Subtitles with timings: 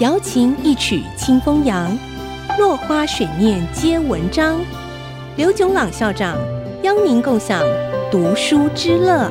[0.00, 1.96] 瑶琴一曲清风扬，
[2.58, 4.60] 落花水面皆文章。
[5.36, 6.36] 刘炯朗校长
[6.82, 7.62] 邀您共享
[8.10, 9.30] 读书之乐。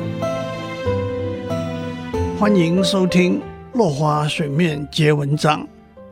[2.38, 3.38] 欢迎收听
[3.74, 5.60] 《落花水面皆文章》，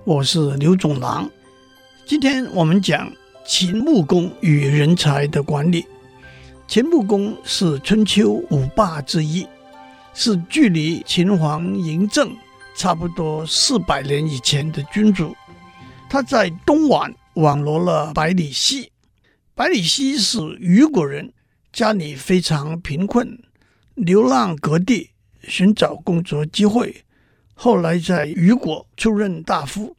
[0.04, 1.26] 我是刘炯朗。
[2.04, 3.10] 今天我们讲
[3.46, 5.86] 秦穆公与人才的管理。
[6.68, 9.46] 秦穆公是春秋五霸之一，
[10.12, 12.30] 是距离秦皇嬴政
[12.74, 15.34] 差不多四百年以前的君主，
[16.08, 18.90] 他在东莞网罗了百里奚。
[19.54, 21.32] 百里奚是虞国人，
[21.72, 23.38] 家里非常贫困，
[23.94, 25.10] 流浪各地
[25.42, 27.04] 寻找工作机会。
[27.54, 29.94] 后来在虞国出任大夫，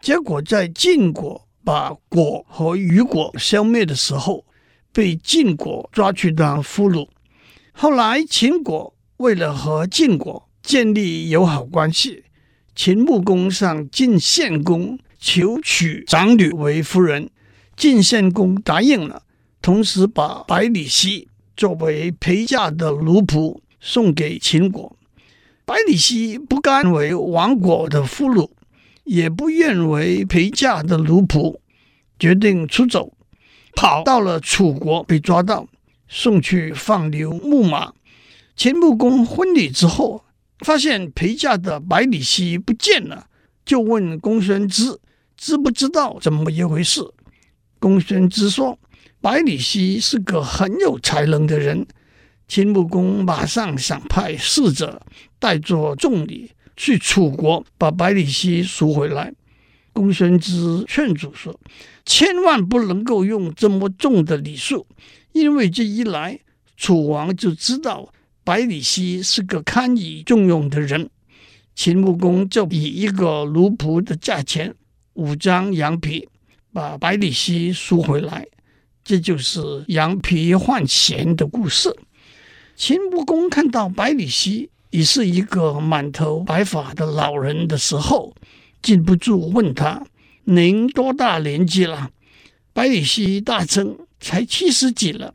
[0.00, 4.44] 结果在晋国把国和虞国消灭的时候，
[4.92, 7.06] 被晋国抓去当俘虏。
[7.72, 12.24] 后来秦国为了和晋国建立友好关系，
[12.74, 17.30] 秦穆公向晋献公求娶长女为夫人，
[17.76, 19.22] 晋献公答应了，
[19.62, 24.96] 同时把百里奚作为陪嫁的奴仆送给秦国。
[25.64, 28.50] 百里奚不甘为亡国的俘虏，
[29.04, 31.60] 也不愿为陪嫁的奴仆，
[32.18, 33.12] 决定出走，
[33.76, 35.68] 跑到了楚国，被抓到，
[36.08, 37.92] 送去放牛牧马。
[38.56, 40.25] 秦穆公婚礼之后。
[40.60, 43.26] 发现陪嫁的百里奚不见了，
[43.64, 44.98] 就问公孙支
[45.36, 47.02] 知不知道怎么一回事。
[47.78, 48.78] 公孙支说
[49.20, 51.86] ：“百里奚是个很有才能的人。”
[52.48, 55.02] 秦穆公马上想派使者
[55.38, 59.34] 带着重礼去楚国，把百里奚赎回来。
[59.92, 61.58] 公孙支劝阻说
[62.06, 64.86] ：“千万不能够用这么重的礼数，
[65.32, 66.40] 因为这一来，
[66.76, 68.12] 楚王就知道。”
[68.46, 71.10] 百里奚是个堪以重用的人，
[71.74, 74.72] 秦穆公就以一个奴仆的价钱
[75.14, 76.28] 五张羊皮
[76.72, 78.46] 把百里奚赎回来，
[79.02, 81.92] 这就是羊皮换钱的故事。
[82.76, 88.32] 秦穆公看到百里奚已是一个满头白发的老人的时候，
[88.80, 90.06] 禁不住问他
[90.46, 92.12] ：“您多大年纪了？”
[92.72, 95.34] 百里奚大称才七十几了。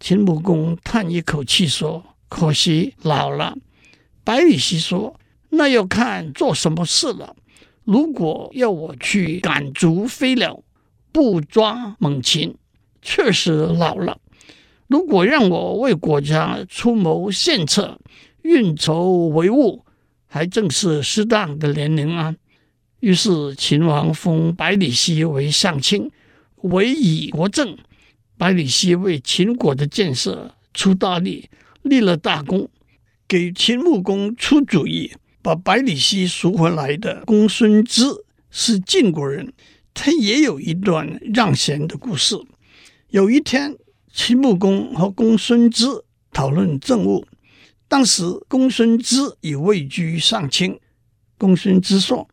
[0.00, 2.04] 秦穆公叹一口气说。
[2.28, 3.56] 可惜老了，
[4.22, 5.18] 百里奚说
[5.50, 7.34] ：“那要看做什么事了。
[7.84, 10.62] 如果要我去赶逐飞鸟、
[11.10, 12.54] 不抓猛禽，
[13.00, 14.18] 确实老了；
[14.86, 17.98] 如果让我为国家出谋献策、
[18.42, 19.80] 运筹帷幄，
[20.26, 22.36] 还正是适当的年龄啊。”
[23.00, 26.10] 于是秦王封百里奚为上卿，
[26.62, 27.78] 委以国政。
[28.36, 31.48] 百里奚为秦国的建设出大力。
[31.88, 32.68] 立了大功，
[33.26, 35.12] 给秦穆公出主意，
[35.42, 38.04] 把百里奚赎回来的公孙支
[38.50, 39.52] 是晋国人，
[39.92, 42.36] 他也有一段让贤的故事。
[43.10, 43.76] 有一天，
[44.12, 45.86] 秦穆公和公孙支
[46.32, 47.26] 讨论政务，
[47.88, 50.78] 当时公孙支已位居上卿。
[51.38, 52.28] 公孙支说：“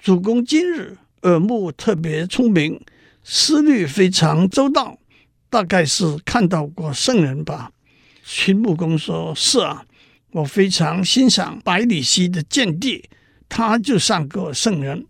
[0.00, 2.80] 主公今日耳目特别聪明，
[3.22, 4.98] 思虑非常周到，
[5.50, 7.70] 大概是看到过圣人吧。”
[8.28, 9.84] 秦穆公说：“是啊，
[10.32, 13.04] 我非常欣赏百里奚的见地，
[13.48, 15.06] 他就像个圣人。”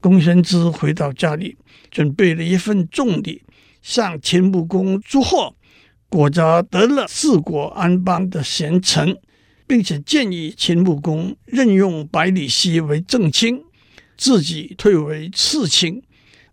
[0.00, 1.56] 公孙支回到家里，
[1.90, 3.42] 准备了一份重礼，
[3.82, 5.54] 向秦穆公祝贺，
[6.08, 9.18] 国家得了治国安邦的贤臣，
[9.66, 13.60] 并且建议秦穆公任用百里奚为正卿，
[14.16, 16.00] 自己退为次卿，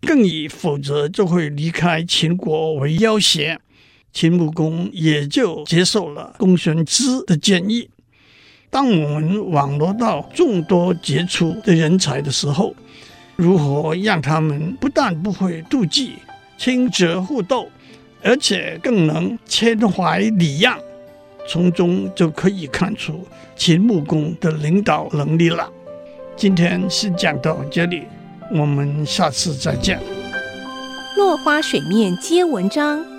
[0.02, 3.60] 更以否则就会离开秦国为要挟。
[4.12, 7.90] 秦穆公也就接受了公孙支的建议。
[8.70, 12.76] 当我们网罗到众多杰出的人才的时候，
[13.36, 16.14] 如何让他们不但不会妒忌、
[16.58, 17.68] 轻折互斗，
[18.22, 20.78] 而且更能谦怀礼让，
[21.48, 23.26] 从中就可以看出
[23.56, 25.68] 秦穆公的领导能力了。
[26.36, 28.04] 今天先讲到这里，
[28.54, 30.00] 我们下次再见。
[31.18, 33.19] 落花水面皆文章。